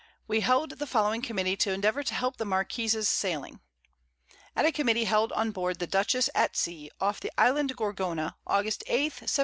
We 0.27 0.39
held 0.39 0.71
the 0.79 0.87
following 0.87 1.21
Committee 1.21 1.55
to 1.57 1.71
endeavour 1.71 2.01
to 2.01 2.15
help 2.15 2.37
the 2.37 2.43
Marquiss's 2.43 3.07
sailing. 3.07 3.59
At 4.55 4.65
a 4.65 4.71
Committee 4.71 5.03
held 5.03 5.31
on 5.33 5.51
board 5.51 5.77
the 5.77 5.85
Dutchess 5.85 6.27
at 6.33 6.57
Sea, 6.57 6.89
off 6.99 7.19
the 7.19 7.31
Island 7.37 7.75
Gorgona, 7.77 8.33
August 8.47 8.83
8th, 8.89 9.21
1709. 9.21 9.29